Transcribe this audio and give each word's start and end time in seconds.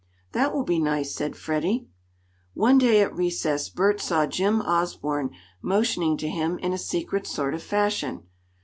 "That 0.31 0.51
will 0.51 0.63
be 0.63 0.79
nice," 0.79 1.13
said 1.13 1.35
Freddie. 1.35 1.87
One 2.55 2.79
day, 2.79 3.01
at 3.01 3.15
recess, 3.15 3.69
Bert 3.69 4.01
saw 4.01 4.25
Jim 4.25 4.59
Osborne 4.59 5.29
motioning 5.61 6.17
to 6.17 6.27
him 6.27 6.57
in 6.57 6.73
a 6.73 6.77
secret 6.79 7.27
sort 7.27 7.53
of 7.53 7.61
fashion. 7.61 8.23